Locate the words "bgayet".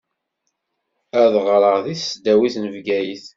2.73-3.25